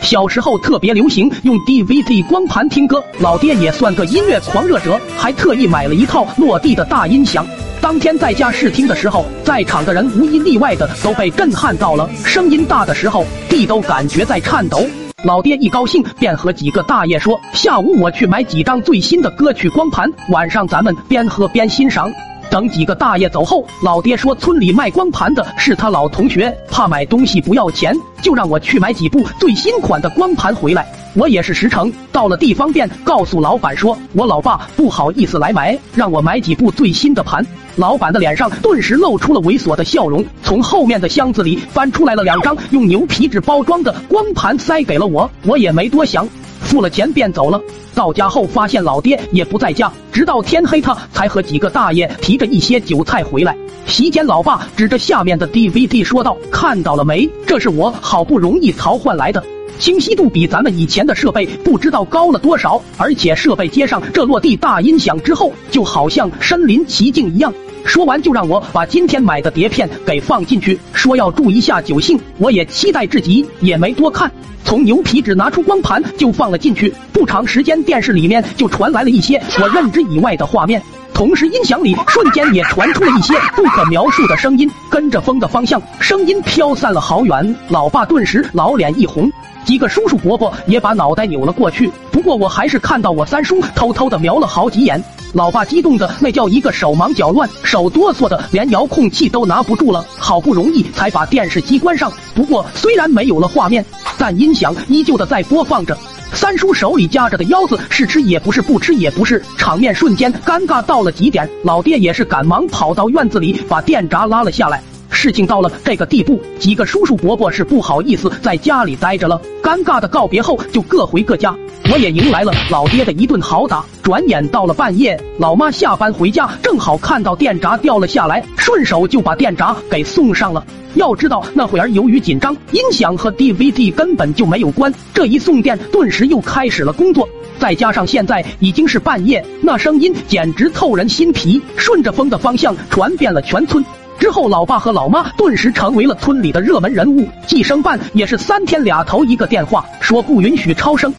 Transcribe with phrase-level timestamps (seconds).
[0.00, 7.46] 小时候特别流行用 DVD 光盘听歌，老爹也算个音乐狂热者，还特意买了一套落地的大音响。
[7.80, 14.86] 当天在家试听的时候，在场的人无一例外的都被震撼到了，声音大的时候，地都感觉在颤抖。
[15.24, 22.10] 老爹一高兴，便和几个大爷说：“下午我去买几张最新的歌曲光盘，晚上咱们边喝边欣赏。”
[22.50, 30.86] 等几个大爷走后，老爹说村里卖光盘的是他老同学，怕买东西不要钱，就让我去买几部最新款的光盘回来。
[31.14, 37.44] 我也是实诚，到了地方便告诉老板说，我老爸不好意思来买，让我买几部最新的盘。
[37.76, 45.30] 老板的脸上顿时露出了猥琐的笑容，从后面的箱子里翻出来了两张用牛皮纸包装的光盘，塞给了我。
[45.44, 46.26] 我也没多想。
[46.68, 47.60] 付了钱便走了。
[47.94, 53.56] 到家后发现老爹也不在家，直到天黑他才和几个大爷提着一些酒菜回来。
[53.86, 57.28] 席间，老爸指着下面的 DVD 说道：“看到了没？
[57.46, 59.42] 这是我好不容易淘换来的，
[59.78, 62.82] 清晰度比咱们以前的设备不知道高了多少。
[62.96, 67.52] 而且设备接上这落地大音响之后，就好像身临其境一样。”
[67.84, 72.20] 说完就让我把今天买的碟片给放进去，说要注意下酒性。
[72.36, 74.30] 我也期待至极，也没多看。
[74.62, 80.82] 从牛皮纸拿出光盘就放了进去，不长时间电视里面就传来了一些我认知以外的画面，
[81.14, 87.56] 同时音响里瞬间也传出了一些不可描述的声音，跟着风的方向，声音飘散了好远。
[87.68, 89.30] 老爸顿时老脸一红，
[89.64, 91.90] 几个叔叔伯伯也把脑袋扭了过去。
[92.12, 95.02] 不过我还是看到我三叔偷偷的瞄了好几眼。
[95.34, 100.04] 老爸激动的那叫一个手忙脚乱，手哆嗦的连遥控器都拿不住了。
[100.16, 103.84] 好不容易才把电视机关上，不过虽然没有了画面。
[104.16, 105.96] 但音响依旧的在播放着，
[106.32, 111.48] 三叔手里夹着的腰子是吃也不是，不吃也不是，场面瞬间尴尬到了极点。
[111.64, 114.82] 老爹也是赶忙跑到院子里把电闸拉了下来。
[115.10, 119.40] 事情到了这个地步，几个叔叔伯伯是不好意思在家里待着了。
[119.62, 121.54] 尴尬的告别后，就各回各家。
[121.90, 123.84] 我也迎来了老爹的一顿好打。
[124.02, 130.64] 转眼到了半夜，老妈下班回家，正好看到电闸掉了下来，顺手就把电闸给送上了。
[130.94, 137.28] 要知道那会儿由于紧张，音响和 DVD 根本就没有关，这一送电，顿时又开始了工作。
[137.58, 143.84] 再加上现在已经是半夜，那声音简直透人心脾，顺着风的方向传遍了全村。
[144.28, 151.10] 之后，老爸和老妈顿时成为了村里的热门人物，计生办也是三天两头一个电话，说不允许超生。